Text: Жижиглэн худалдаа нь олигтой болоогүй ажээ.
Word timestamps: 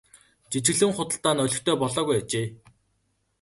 Жижиглэн 0.51 0.91
худалдаа 0.95 1.33
нь 1.35 1.43
олигтой 1.45 1.75
болоогүй 1.81 2.17
ажээ. 2.21 2.47